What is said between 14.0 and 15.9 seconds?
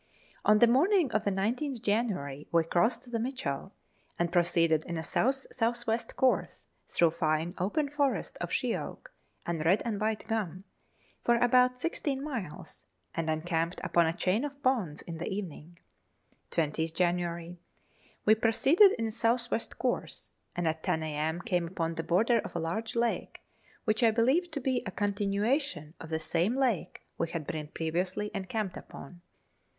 a chain of ponds in the evening.